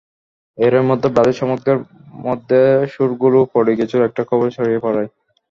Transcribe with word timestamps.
এরই 0.57 0.83
মধ্যে 0.89 1.07
ব্রাজিল 1.13 1.35
সমর্থকদের 1.39 1.77
মধ্যে 2.25 2.59
শোরগোলও 2.93 3.51
পড়ে 3.53 3.71
গিয়েছিল 3.77 3.99
একটা 4.05 4.21
খবর 4.29 4.47
ছড়িয়ে 4.55 4.83
পড়ায়। 4.85 5.09